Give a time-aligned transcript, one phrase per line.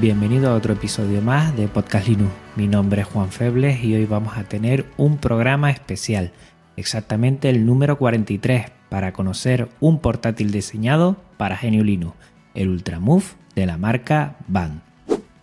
[0.00, 2.32] Bienvenido a otro episodio más de Podcast Linux.
[2.56, 6.32] Mi nombre es Juan Febles y hoy vamos a tener un programa especial,
[6.78, 12.16] exactamente el número 43, para conocer un portátil diseñado para Genio Linux,
[12.54, 14.80] el Ultramove de la marca Band.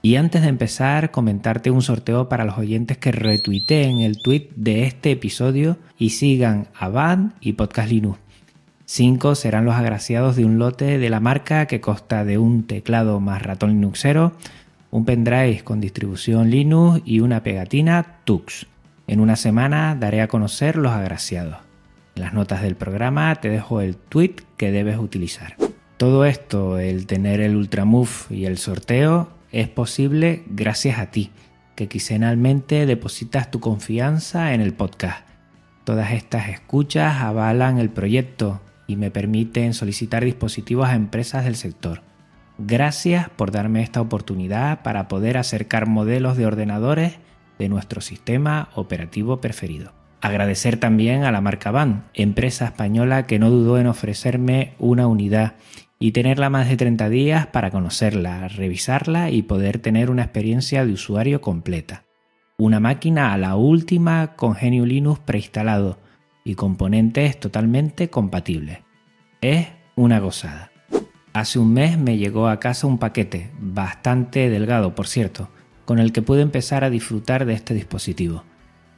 [0.02, 4.86] Y antes de empezar, comentarte un sorteo para los oyentes que retuiteen el tweet de
[4.86, 8.17] este episodio y sigan a Band y Podcast Linux.
[8.92, 13.20] Cinco serán los agraciados de un lote de la marca que consta de un teclado
[13.20, 14.32] más ratón Linuxero,
[14.90, 18.66] un pendrive con distribución Linux y una pegatina Tux.
[19.06, 21.58] En una semana daré a conocer los agraciados.
[22.16, 25.56] En las notas del programa te dejo el tweet que debes utilizar.
[25.98, 31.30] Todo esto, el tener el Ultramove y el sorteo, es posible gracias a ti,
[31.76, 35.28] que quincenalmente depositas tu confianza en el podcast.
[35.84, 42.02] Todas estas escuchas avalan el proyecto y me permiten solicitar dispositivos a empresas del sector.
[42.58, 47.20] Gracias por darme esta oportunidad para poder acercar modelos de ordenadores
[47.60, 49.94] de nuestro sistema operativo preferido.
[50.22, 55.54] Agradecer también a la marca Van, empresa española que no dudó en ofrecerme una unidad
[55.99, 60.94] y tenerla más de 30 días para conocerla, revisarla y poder tener una experiencia de
[60.94, 62.05] usuario completa.
[62.58, 65.99] Una máquina a la última con GNU Linux preinstalado
[66.49, 68.80] y componentes totalmente compatibles.
[69.39, 70.71] Es una gozada.
[71.32, 75.49] Hace un mes me llegó a casa un paquete, bastante delgado por cierto,
[75.86, 78.43] con el que pude empezar a disfrutar de este dispositivo.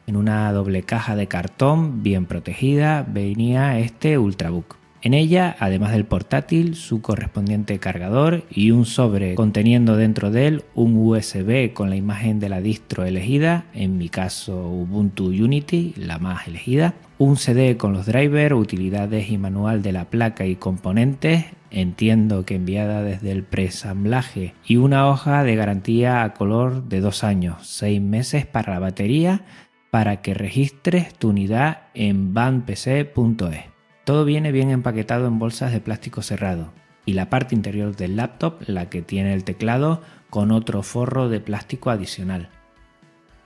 [0.08, 4.78] En una doble caja de cartón bien protegida venía este Ultrabook.
[5.04, 10.64] En ella, además del portátil, su correspondiente cargador y un sobre conteniendo dentro de él
[10.76, 16.20] un USB con la imagen de la distro elegida, en mi caso Ubuntu Unity, la
[16.20, 21.46] más elegida, un CD con los drivers, utilidades y manual de la placa y componentes,
[21.70, 27.24] entiendo que enviada desde el presamblaje, y una hoja de garantía a color de dos
[27.24, 29.46] años, seis meses para la batería,
[29.92, 33.66] para que registres tu unidad en bandpc.es.
[34.04, 36.74] Todo viene bien empaquetado en bolsas de plástico cerrado
[37.06, 40.02] y la parte interior del laptop, la que tiene el teclado,
[40.32, 42.50] con otro forro de plástico adicional.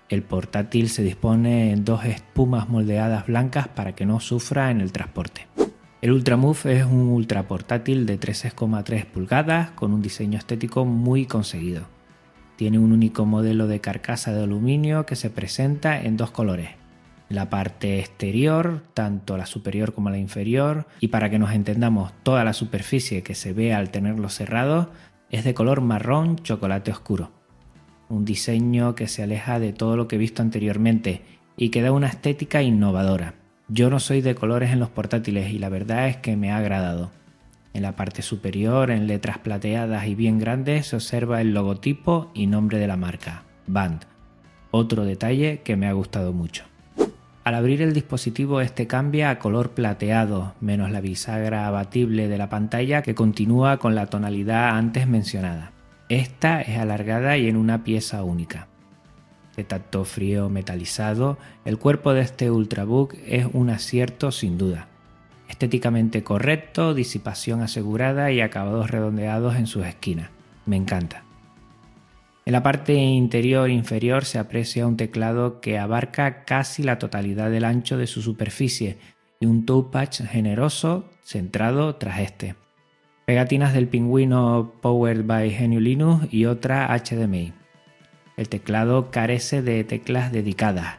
[0.07, 4.91] El portátil se dispone en dos espumas moldeadas blancas para que no sufra en el
[4.91, 5.47] transporte.
[6.01, 11.87] El Ultramove es un ultra portátil de 13,3 pulgadas con un diseño estético muy conseguido.
[12.55, 16.69] Tiene un único modelo de carcasa de aluminio que se presenta en dos colores,
[17.29, 22.43] la parte exterior, tanto la superior como la inferior, y para que nos entendamos, toda
[22.43, 24.91] la superficie que se ve al tenerlo cerrado
[25.31, 27.31] es de color marrón chocolate oscuro.
[28.09, 31.21] Un diseño que se aleja de todo lo que he visto anteriormente
[31.57, 33.35] y que da una estética innovadora.
[33.67, 36.57] Yo no soy de colores en los portátiles y la verdad es que me ha
[36.57, 37.11] agradado.
[37.73, 42.47] En la parte superior, en letras plateadas y bien grandes, se observa el logotipo y
[42.47, 44.05] nombre de la marca, Band.
[44.71, 46.63] Otro detalle que me ha gustado mucho.
[47.43, 52.49] Al abrir el dispositivo este cambia a color plateado, menos la bisagra abatible de la
[52.49, 55.71] pantalla que continúa con la tonalidad antes mencionada.
[56.09, 58.67] Esta es alargada y en una pieza única.
[59.55, 64.87] De tacto frío metalizado, el cuerpo de este Ultrabook es un acierto sin duda.
[65.49, 70.29] Estéticamente correcto, disipación asegurada y acabados redondeados en sus esquinas.
[70.65, 71.23] Me encanta.
[72.45, 77.65] En la parte interior inferior se aprecia un teclado que abarca casi la totalidad del
[77.65, 78.99] ancho de su superficie
[79.39, 82.55] y un touchpad generoso centrado tras este.
[83.25, 87.53] Pegatinas del pingüino Powered by GNU Linux y otra HDMI.
[88.37, 90.97] El teclado carece de teclas dedicadas.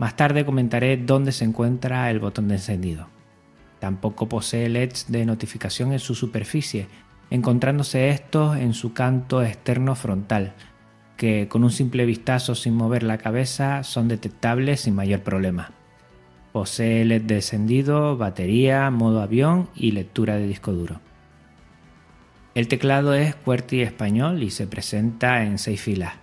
[0.00, 3.06] Más tarde comentaré dónde se encuentra el botón de encendido.
[3.78, 6.88] Tampoco posee LEDs de notificación en su superficie,
[7.30, 10.54] encontrándose estos en su canto externo frontal,
[11.16, 15.70] que con un simple vistazo sin mover la cabeza son detectables sin mayor problema.
[16.50, 21.07] Posee LED de encendido, batería, modo avión y lectura de disco duro.
[22.58, 26.14] El teclado es QWERTY español y se presenta en seis filas.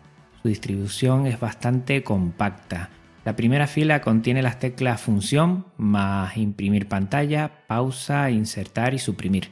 [0.42, 2.90] Su distribución es bastante compacta.
[3.24, 9.50] La primera fila contiene las teclas función más imprimir pantalla, pausa, insertar y suprimir.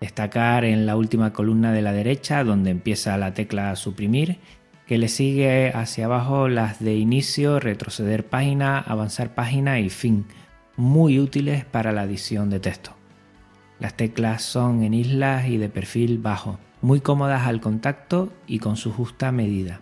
[0.00, 4.38] Destacar en la última columna de la derecha donde empieza la tecla suprimir
[4.86, 10.26] que le sigue hacia abajo las de inicio, retroceder página, avanzar página y fin,
[10.76, 13.01] muy útiles para la edición de texto.
[13.82, 18.76] Las teclas son en islas y de perfil bajo, muy cómodas al contacto y con
[18.76, 19.80] su justa medida.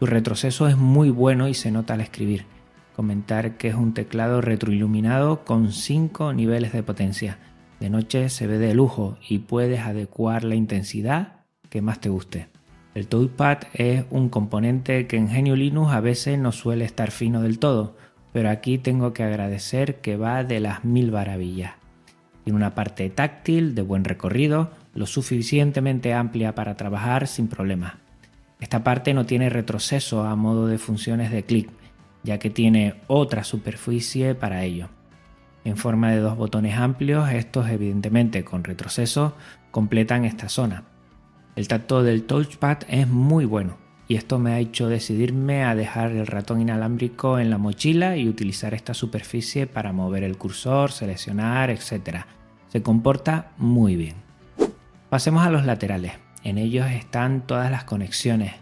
[0.00, 2.46] Su retroceso es muy bueno y se nota al escribir.
[2.96, 7.38] Comentar que es un teclado retroiluminado con 5 niveles de potencia.
[7.78, 12.48] De noche se ve de lujo y puedes adecuar la intensidad que más te guste.
[12.96, 17.40] El touchpad es un componente que en Genio Linux a veces no suele estar fino
[17.40, 17.96] del todo,
[18.32, 21.74] pero aquí tengo que agradecer que va de las mil maravillas.
[22.46, 27.94] Tiene una parte táctil de buen recorrido, lo suficientemente amplia para trabajar sin problemas.
[28.60, 31.68] Esta parte no tiene retroceso a modo de funciones de clic,
[32.22, 34.90] ya que tiene otra superficie para ello.
[35.64, 39.34] En forma de dos botones amplios, estos evidentemente con retroceso
[39.72, 40.84] completan esta zona.
[41.56, 46.12] El tacto del touchpad es muy bueno y esto me ha hecho decidirme a dejar
[46.12, 51.70] el ratón inalámbrico en la mochila y utilizar esta superficie para mover el cursor, seleccionar,
[51.70, 52.24] etc.
[52.68, 54.14] Se comporta muy bien.
[55.08, 56.12] Pasemos a los laterales.
[56.44, 58.54] En ellos están todas las conexiones.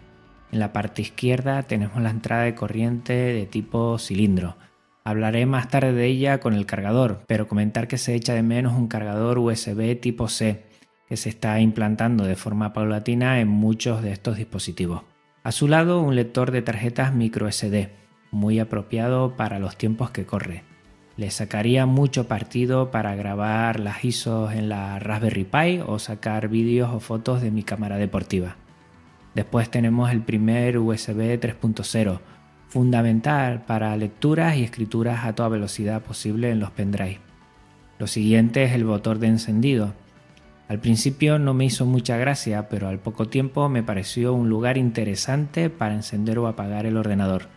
[0.51, 4.57] En la parte izquierda tenemos la entrada de corriente de tipo cilindro.
[5.03, 8.73] Hablaré más tarde de ella con el cargador, pero comentar que se echa de menos
[8.73, 10.65] un cargador USB tipo C,
[11.07, 15.03] que se está implantando de forma paulatina en muchos de estos dispositivos.
[15.45, 17.91] A su lado un lector de tarjetas micro SD,
[18.31, 20.63] muy apropiado para los tiempos que corre.
[21.17, 26.89] Le sacaría mucho partido para grabar las ISOs en la Raspberry Pi o sacar vídeos
[26.91, 28.55] o fotos de mi cámara deportiva.
[29.35, 32.21] Después tenemos el primer USB 3.0,
[32.67, 37.19] fundamental para lecturas y escrituras a toda velocidad posible en los pendrive.
[37.99, 39.93] Lo siguiente es el botón de encendido,
[40.67, 44.77] al principio no me hizo mucha gracia, pero al poco tiempo me pareció un lugar
[44.77, 47.49] interesante para encender o apagar el ordenador.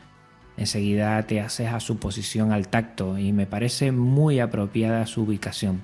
[0.59, 5.81] Enseguida te haces a su posición al tacto y me parece muy apropiada su ubicación.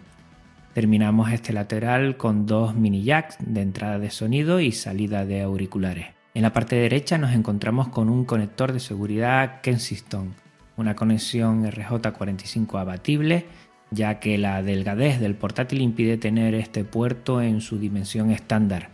[0.74, 6.08] Terminamos este lateral con dos mini jacks de entrada de sonido y salida de auriculares.
[6.34, 10.34] En la parte derecha nos encontramos con un conector de seguridad Kensington,
[10.76, 13.46] una conexión RJ45 abatible
[13.94, 18.90] ya que la delgadez del portátil impide tener este puerto en su dimensión estándar.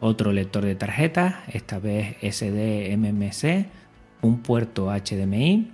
[0.00, 3.66] Otro lector de tarjetas, esta vez SD MMC,
[4.22, 5.70] un puerto HDMI,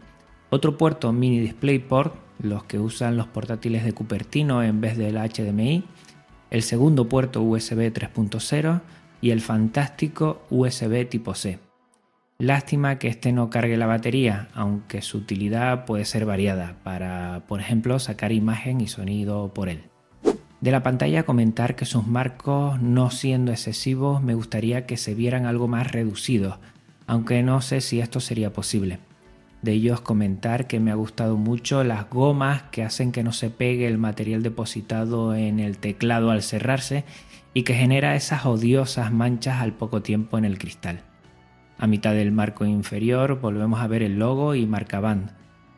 [0.51, 5.85] otro puerto mini DisplayPort, los que usan los portátiles de Cupertino en vez del HDMI,
[6.51, 8.81] el segundo puerto USB 3.0
[9.21, 11.66] y el fantástico USB tipo C.
[12.39, 17.61] Lástima que este no cargue la batería, aunque su utilidad puede ser variada para, por
[17.61, 19.85] ejemplo, sacar imagen y sonido por él.
[20.61, 25.47] De la pantalla comentar que sus marcos, no siendo excesivos, me gustaría que se vieran
[25.47, 26.59] algo más reducidos,
[27.07, 28.99] aunque no sé si esto sería posible.
[29.63, 33.49] De ellos comentar que me ha gustado mucho las gomas que hacen que no se
[33.49, 37.05] pegue el material depositado en el teclado al cerrarse
[37.55, 41.03] y que genera esas odiosas manchas al poco tiempo en el cristal.
[41.79, 45.33] A mitad del marco inferior volvemos a ver el logo y marca band.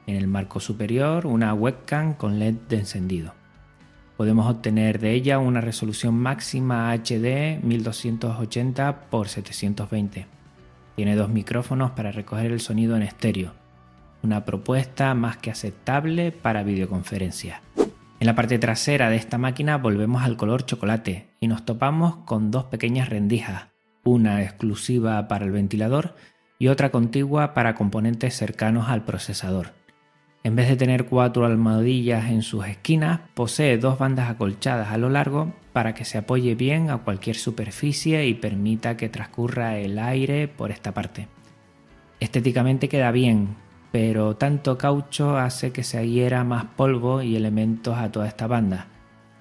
[0.07, 3.35] En el marco superior una webcam con LED de encendido.
[4.17, 10.27] Podemos obtener de ella una resolución máxima HD 1280 x 720.
[10.97, 13.53] Tiene dos micrófonos para recoger el sonido en estéreo.
[14.23, 17.61] Una propuesta más que aceptable para videoconferencias.
[18.21, 22.51] En la parte trasera de esta máquina volvemos al color chocolate y nos topamos con
[22.51, 23.69] dos pequeñas rendijas,
[24.11, 26.17] una exclusiva para el ventilador
[26.59, 29.73] y otra contigua para componentes cercanos al procesador.
[30.45, 35.11] En vez de tener cuatro almohadillas en sus esquinas, posee dos bandas acolchadas a lo
[35.11, 40.49] largo para que se apoye bien a cualquier superficie y permita que transcurra el aire
[40.49, 41.29] por esta parte.
[42.21, 43.57] Estéticamente queda bien,
[43.93, 48.87] pero tanto caucho hace que se adhiera más polvo y elementos a toda esta banda.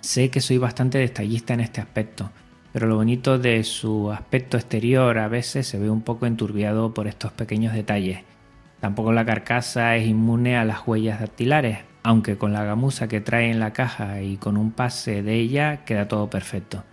[0.02, 2.32] Sé que soy bastante detallista en este aspecto,
[2.78, 7.08] pero lo bonito de su aspecto exterior a veces se ve un poco enturbiado por
[7.08, 8.20] estos pequeños detalles.
[8.80, 13.50] Tampoco la carcasa es inmune a las huellas dactilares, aunque con la gamuza que trae
[13.50, 16.84] en la caja y con un pase de ella queda todo perfecto.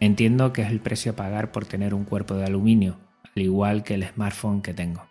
[0.00, 3.84] Entiendo que es el precio a pagar por tener un cuerpo de aluminio, al igual
[3.84, 5.04] que el smartphone que tengo.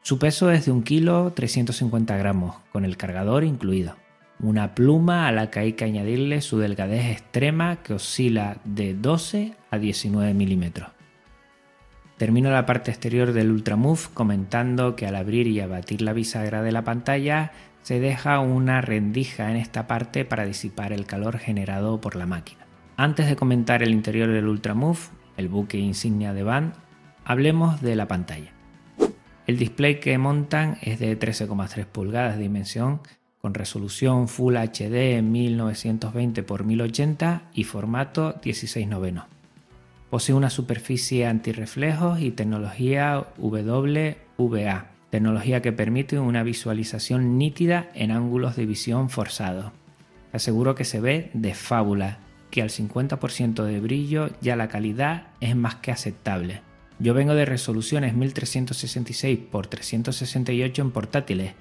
[0.00, 3.99] Su peso es de 1 kg 350 gramos, con el cargador incluido.
[4.42, 9.54] Una pluma a la que hay que añadirle su delgadez extrema que oscila de 12
[9.70, 10.88] a 19 milímetros.
[12.16, 16.72] Termino la parte exterior del Ultramove comentando que al abrir y abatir la bisagra de
[16.72, 22.16] la pantalla se deja una rendija en esta parte para disipar el calor generado por
[22.16, 22.66] la máquina.
[22.96, 25.00] Antes de comentar el interior del Ultramove,
[25.36, 26.74] el buque insignia de Band,
[27.24, 28.52] hablemos de la pantalla.
[29.46, 33.00] El display que montan es de 13,3 pulgadas de dimensión
[33.40, 39.26] con resolución Full HD 1920 x 1080 y formato 16 noveno.
[40.10, 48.56] Posee una superficie antirreflejos y tecnología WVA, tecnología que permite una visualización nítida en ángulos
[48.56, 49.72] de visión forzados.
[50.32, 52.18] Aseguro que se ve de fábula,
[52.50, 56.62] que al 50% de brillo ya la calidad es más que aceptable.
[56.98, 61.54] Yo vengo de resoluciones 1366 x 368 en portátiles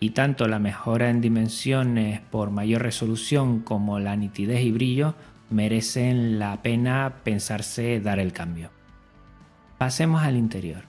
[0.00, 5.14] y tanto la mejora en dimensiones por mayor resolución como la nitidez y brillo
[5.50, 8.70] merecen la pena pensarse dar el cambio.
[9.78, 10.84] Pasemos al interior.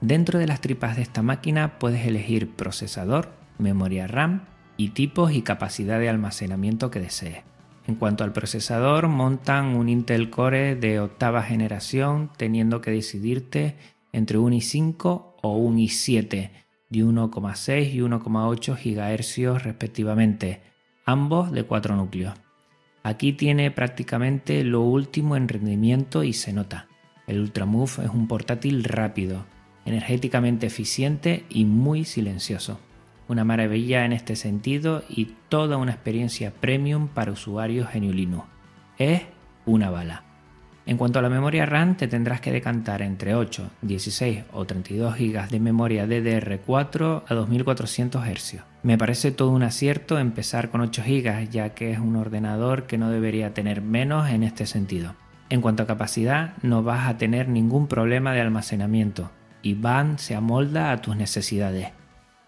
[0.00, 4.42] Dentro de las tripas de esta máquina puedes elegir procesador, memoria RAM
[4.76, 7.44] y tipos y capacidad de almacenamiento que desees.
[7.86, 13.76] En cuanto al procesador, montan un Intel Core de octava generación teniendo que decidirte
[14.12, 16.50] entre un i5 o un i7
[16.92, 20.60] de 1,6 y 1,8 GHz respectivamente,
[21.06, 22.34] ambos de 4 núcleos.
[23.02, 26.86] Aquí tiene prácticamente lo último en rendimiento y se nota.
[27.26, 29.46] El Ultramove es un portátil rápido,
[29.86, 32.78] energéticamente eficiente y muy silencioso.
[33.26, 38.44] Una maravilla en este sentido y toda una experiencia premium para usuarios Linux.
[38.98, 39.22] Es
[39.64, 40.31] una bala.
[40.84, 45.16] En cuanto a la memoria RAM, te tendrás que decantar entre 8, 16 o 32
[45.16, 48.64] GB de memoria DDR4 a 2400 Hz.
[48.82, 52.98] Me parece todo un acierto empezar con 8 GB, ya que es un ordenador que
[52.98, 55.14] no debería tener menos en este sentido.
[55.50, 59.30] En cuanto a capacidad, no vas a tener ningún problema de almacenamiento
[59.62, 61.90] y van se amolda a tus necesidades.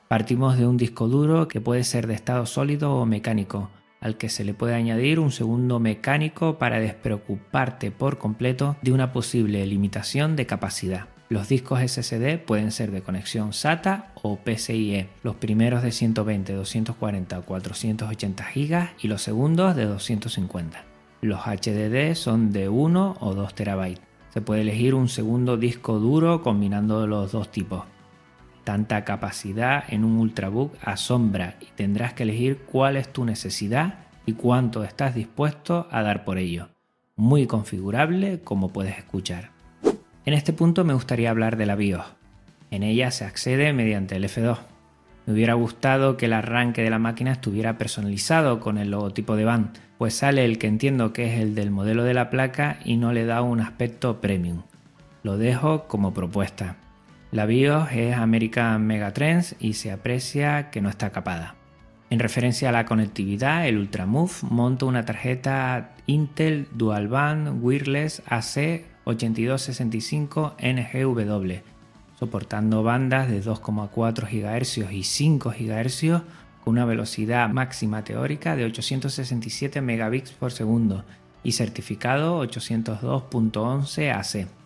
[0.09, 3.71] Partimos de un disco duro que puede ser de estado sólido o mecánico,
[4.05, 9.13] al que se le puede añadir un segundo mecánico para despreocuparte por completo de una
[9.13, 11.07] posible limitación de capacidad.
[11.31, 17.39] Los discos SSD pueden ser de conexión SATA o PCIe, los primeros de 120, 240
[17.39, 20.85] o 480 GB y los segundos de 250.
[21.23, 23.99] Los HDD son de 1 o 2 TB.
[24.35, 27.85] Se puede elegir un segundo disco duro combinando los dos tipos.
[28.65, 34.33] Tanta capacidad en un ultrabook asombra y tendrás que elegir cuál es tu necesidad y
[34.33, 36.69] cuánto estás dispuesto a dar por ello.
[37.15, 39.51] Muy configurable como puedes escuchar.
[40.25, 42.07] En este punto me gustaría hablar de la BIOS.
[42.71, 44.59] En ella se accede mediante el F2.
[45.27, 49.45] Me hubiera gustado que el arranque de la máquina estuviera personalizado con el logotipo de
[49.45, 52.97] band, pues sale el que entiendo que es el del modelo de la placa y
[52.97, 54.63] no le da un aspecto premium.
[55.23, 56.77] Lo dejo como propuesta.
[57.35, 61.57] La BIOS es American Megatrends y se aprecia que no está capada.
[62.09, 68.85] En referencia a la conectividad, el Ultramove monta una tarjeta Intel Dual Band Wireless AC
[69.03, 71.55] 8265 NGW,
[72.21, 76.23] soportando bandas de 2,4 GHz y 5 GHz
[76.63, 81.05] con una velocidad máxima teórica de 867 megabits por segundo
[81.43, 84.64] y certificado 802.11 AC.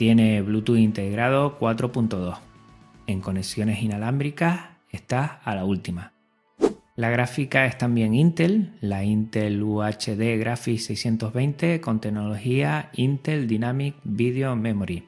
[0.00, 2.38] Tiene Bluetooth integrado 4.2.
[3.06, 6.14] En conexiones inalámbricas está a la última.
[6.96, 14.56] La gráfica es también Intel, la Intel UHD Graphics 620 con tecnología Intel Dynamic Video
[14.56, 15.06] Memory,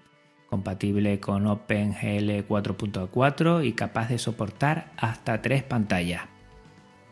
[0.50, 6.24] compatible con OpenGL 4.4 y capaz de soportar hasta tres pantallas.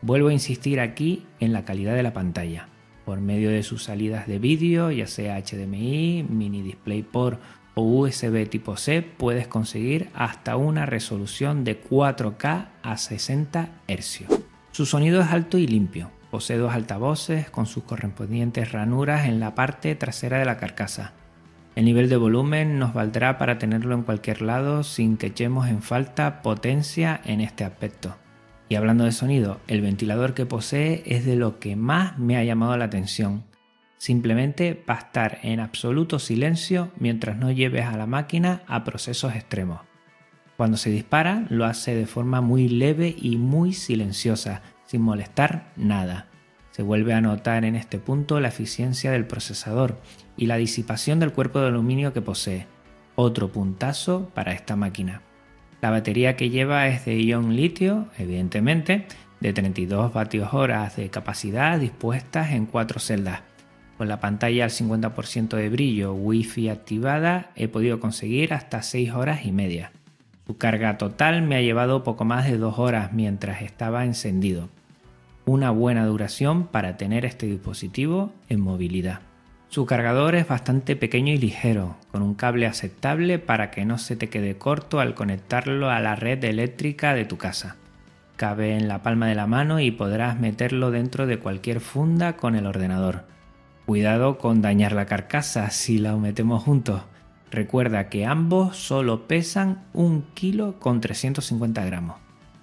[0.03, 2.67] Vuelvo a insistir aquí en la calidad de la pantalla.
[3.05, 7.41] Por medio de sus salidas de vídeo, ya sea HDMI, mini DisplayPort
[7.73, 14.25] o USB tipo C puedes conseguir hasta una resolución de 4K a 60 Hz.
[14.71, 16.11] Su sonido es alto y limpio.
[16.29, 21.13] Posee dos altavoces con sus correspondientes ranuras en la parte trasera de la carcasa.
[21.75, 25.81] El nivel de volumen nos valdrá para tenerlo en cualquier lado sin que echemos en
[25.81, 28.15] falta potencia en este aspecto.
[28.67, 32.43] Y hablando de sonido, el ventilador que posee es de lo que más me ha
[32.43, 33.43] llamado la atención.
[34.01, 39.35] Simplemente va a estar en absoluto silencio mientras no lleves a la máquina a procesos
[39.35, 39.81] extremos.
[40.57, 46.29] Cuando se dispara lo hace de forma muy leve y muy silenciosa, sin molestar nada.
[46.71, 50.01] Se vuelve a notar en este punto la eficiencia del procesador
[50.35, 52.65] y la disipación del cuerpo de aluminio que posee.
[53.13, 55.21] Otro puntazo para esta máquina.
[55.79, 59.05] La batería que lleva es de ion litio, evidentemente,
[59.41, 63.50] de 32 vatios horas de capacidad dispuestas en cuatro celdas.
[64.01, 69.45] Con la pantalla al 50% de brillo, wifi activada, he podido conseguir hasta 6 horas
[69.45, 69.91] y media.
[70.47, 74.69] Su carga total me ha llevado poco más de 2 horas mientras estaba encendido.
[75.45, 79.19] Una buena duración para tener este dispositivo en movilidad.
[79.69, 84.15] Su cargador es bastante pequeño y ligero, con un cable aceptable para que no se
[84.15, 87.75] te quede corto al conectarlo a la red eléctrica de tu casa.
[88.35, 92.55] Cabe en la palma de la mano y podrás meterlo dentro de cualquier funda con
[92.55, 93.29] el ordenador.
[93.91, 97.01] Cuidado con dañar la carcasa si la metemos juntos.
[97.51, 102.15] Recuerda que ambos solo pesan un kilo con 350 gramos.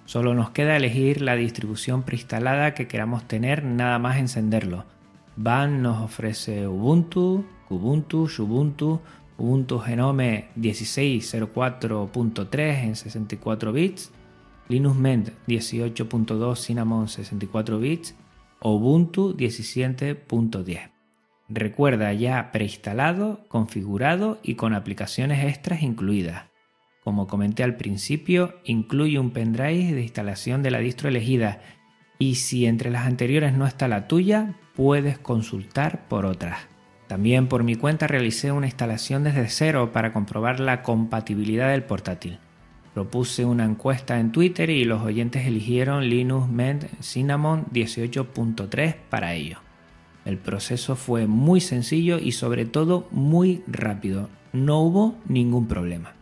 [0.05, 4.85] Solo nos queda elegir la distribución preinstalada que queramos tener nada más encenderlo
[5.35, 8.99] Van nos ofrece Ubuntu, Ubuntu, Ubuntu,
[9.37, 14.11] Ubuntu Genome 16.04.3 en 64 bits,
[14.67, 18.15] Linux Mint 18.2 Cinnamon 64 bits
[18.61, 20.98] Ubuntu 17.10.
[21.49, 26.45] Recuerda ya preinstalado, configurado y con aplicaciones extras incluidas.
[27.03, 31.59] Como comenté al principio, incluye un pendrive de instalación de la distro elegida
[32.19, 36.59] y si entre las anteriores no está la tuya, puedes consultar por otras.
[37.07, 42.37] También por mi cuenta realicé una instalación desde cero para comprobar la compatibilidad del portátil.
[42.93, 49.68] Propuse una encuesta en Twitter y los oyentes eligieron Linux Mint Cinnamon 18.3 para ello.
[50.29, 54.29] El proceso fue muy sencillo y sobre todo muy rápido.
[54.53, 56.13] No hubo ningún problema.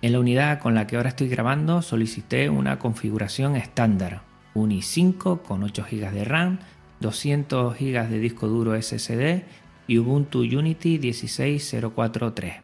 [0.00, 4.22] En la unidad con la que ahora estoy grabando solicité una configuración estándar,
[4.54, 6.60] un i5 con 8 GB de RAM,
[7.00, 9.42] 200 GB de disco duro SSD
[9.86, 12.62] y Ubuntu Unity 16.04.3.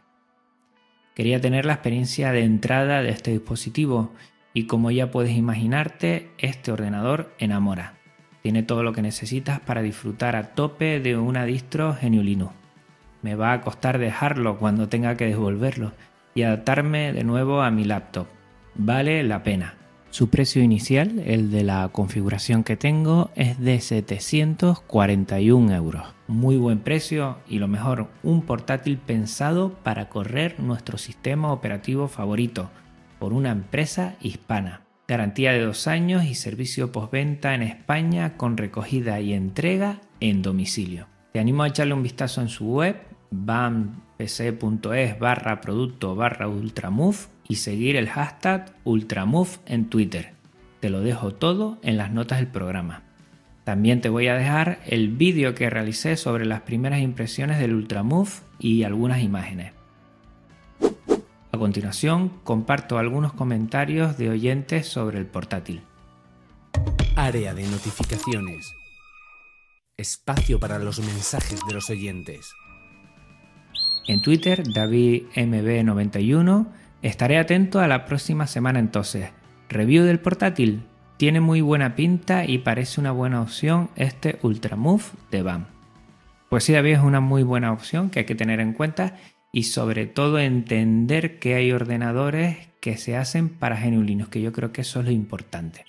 [1.13, 4.13] Quería tener la experiencia de entrada de este dispositivo
[4.51, 7.96] y como ya puedes imaginarte, este ordenador enamora.
[8.47, 12.53] Tiene todo lo que necesitas para disfrutar a tope de una distro GNU Linux.
[13.21, 15.91] Me va a costar dejarlo cuando tenga que devolverlo
[16.33, 18.25] y adaptarme de nuevo a mi laptop.
[18.73, 19.73] Vale la pena.
[20.11, 26.15] Su precio inicial, el de la configuración que tengo, es de 741 euros.
[26.29, 32.69] Muy buen precio y lo mejor, un portátil pensado para correr nuestro sistema operativo favorito
[33.19, 34.86] por una empresa hispana.
[35.07, 41.07] Garantía de dos años y servicio postventa en España con recogida y entrega en domicilio.
[41.31, 42.97] Te animo a echarle un vistazo en su web
[43.31, 50.33] bampc.es barra producto barra ultramove y seguir el hashtag Ultramove en Twitter.
[50.81, 53.03] Te lo dejo todo en las notas del programa.
[53.63, 58.41] También te voy a dejar el vídeo que realicé sobre las primeras impresiones del Ultramove
[58.59, 59.76] y algunas imágenes.
[61.57, 65.81] A continuación, comparto algunos comentarios de oyentes sobre el portátil.
[67.15, 68.75] Área de notificaciones.
[69.97, 72.53] Espacio para los mensajes de los oyentes.
[74.07, 76.67] En Twitter, DavidMB91
[77.01, 79.31] Estaré atento a la próxima semana entonces.
[79.67, 80.83] Review del portátil.
[81.17, 85.65] Tiene muy buena pinta y parece una buena opción este Ultramove de BAM.
[86.49, 89.15] Pues sí, David es una muy buena opción que hay que tener en cuenta
[89.51, 94.71] y sobre todo entender que hay ordenadores que se hacen para GNU que yo creo
[94.71, 95.85] que eso es lo importante.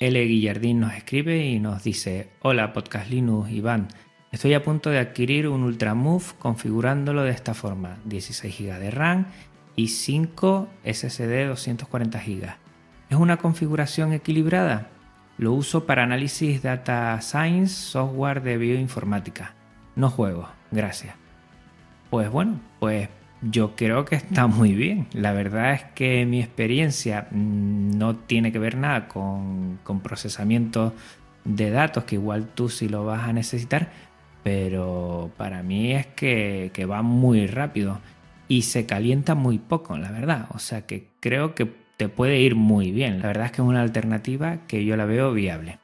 [0.00, 0.24] L.
[0.24, 3.88] Guillardín nos escribe y nos dice, hola Podcast Linux Iván,
[4.32, 9.26] estoy a punto de adquirir un Ultramove configurándolo de esta forma, 16 GB de RAM
[9.76, 12.56] y 5 SSD 240 GB.
[13.08, 14.90] ¿Es una configuración equilibrada?
[15.38, 19.54] Lo uso para análisis data science, software de bioinformática.
[19.96, 21.23] No juego, gracias.
[22.14, 23.08] Pues bueno, pues
[23.42, 25.08] yo creo que está muy bien.
[25.14, 30.94] La verdad es que mi experiencia no tiene que ver nada con, procesamiento
[31.44, 33.90] de datos, que igual tú sí lo vas a necesitar,
[34.44, 37.98] pero para mí es que, que va muy rápido
[38.46, 40.46] y se calienta muy poco, la verdad.
[40.54, 43.18] O sea que creo que te puede ir muy bien.
[43.18, 45.80] La verdad es que es una alternativa que yo la veo viable.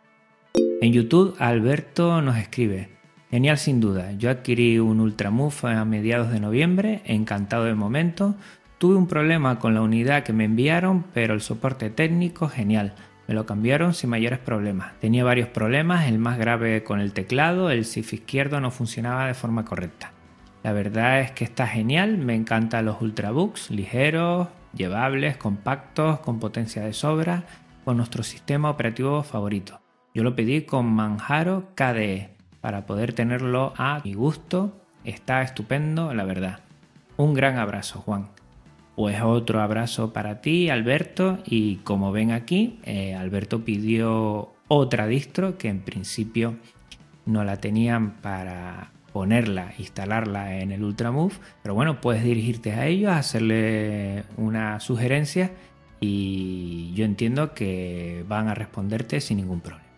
[0.81, 3.00] En YouTube, Alberto nos escribe.
[3.31, 4.11] Genial sin duda.
[4.13, 8.35] Yo adquirí un Ultramove a mediados de noviembre, encantado de momento.
[8.79, 12.93] Tuve un problema con la unidad que me enviaron, pero el soporte técnico genial.
[13.29, 14.99] Me lo cambiaron sin mayores problemas.
[14.99, 19.35] Tenía varios problemas, el más grave con el teclado, el SIF izquierdo no funcionaba de
[19.35, 20.11] forma correcta.
[20.65, 26.83] La verdad es que está genial, me encantan los ultrabooks, ligeros, llevables, compactos, con potencia
[26.83, 27.45] de sobra,
[27.85, 29.81] con nuestro sistema operativo favorito.
[30.13, 34.73] Yo lo pedí con Manjaro KDE para poder tenerlo a mi gusto.
[35.05, 36.61] Está estupendo, la verdad.
[37.17, 38.29] Un gran abrazo, Juan.
[38.97, 41.39] Pues otro abrazo para ti, Alberto.
[41.47, 46.57] Y como ven aquí, eh, Alberto pidió otra distro que en principio
[47.27, 51.35] no la tenían para ponerla, instalarla en el Ultramove.
[51.63, 55.53] Pero bueno, puedes dirigirte a ellos, hacerle una sugerencia
[56.01, 59.90] y yo entiendo que van a responderte sin ningún problema.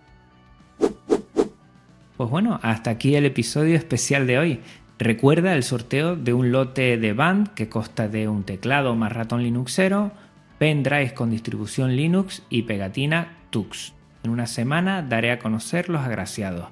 [2.22, 4.60] Pues bueno, hasta aquí el episodio especial de hoy.
[4.96, 9.42] Recuerda el sorteo de un lote de band que consta de un teclado más ratón
[9.42, 10.12] Linuxero,
[10.56, 13.94] pendrive con distribución Linux y pegatina Tux.
[14.22, 16.68] En una semana daré a conocer los agraciados.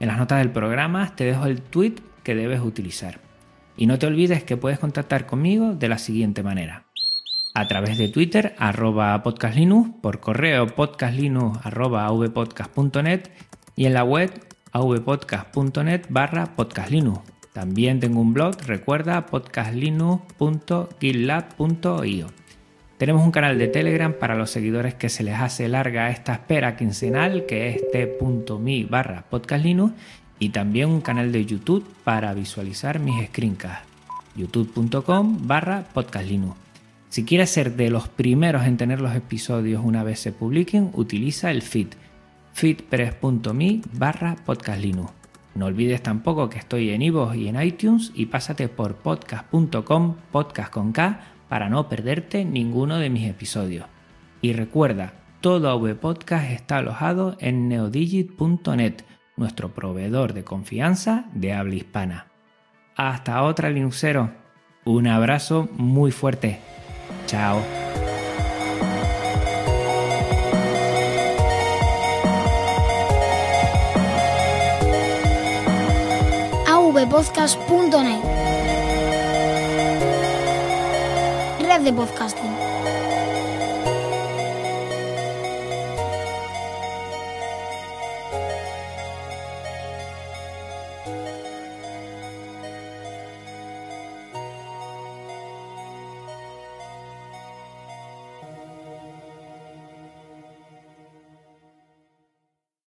[0.00, 3.20] En las notas del programa te dejo el tweet que debes utilizar.
[3.76, 6.86] Y no te olvides que puedes contactar conmigo de la siguiente manera.
[7.52, 13.28] A través de Twitter, arroba podcastlinux, por correo podcastlinux arroba avpodcast.net
[13.76, 14.30] y en la web
[14.74, 17.20] avpodcast.net barra podcastlinux.
[17.52, 22.26] También tengo un blog, recuerda podcastlinux.gitlab.io.
[22.98, 26.76] Tenemos un canal de Telegram para los seguidores que se les hace larga esta espera
[26.76, 29.94] quincenal, que es t.me barra podcastlinux,
[30.40, 33.86] y también un canal de YouTube para visualizar mis screencasts,
[34.34, 36.56] youtube.com barra podcastlinux.
[37.10, 41.52] Si quieres ser de los primeros en tener los episodios una vez se publiquen, utiliza
[41.52, 41.94] el feed,
[42.54, 45.12] feedpress.me barra podcastlinux.
[45.54, 50.72] No olvides tampoco que estoy en iVoox y en iTunes y pásate por podcast.com, podcast
[50.72, 53.86] con para no perderte ninguno de mis episodios.
[54.40, 59.02] Y recuerda, todo AV Podcast está alojado en neodigit.net,
[59.36, 62.26] nuestro proveedor de confianza de habla hispana.
[62.96, 64.30] Hasta otra Linuxero.
[64.84, 66.60] Un abrazo muy fuerte.
[67.26, 67.83] Chao.
[77.04, 78.22] avpodcast.net
[81.60, 82.63] Red de podcasting.